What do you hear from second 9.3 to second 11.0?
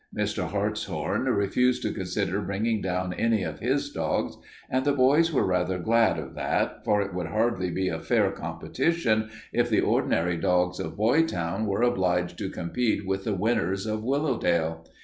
if the ordinary dogs of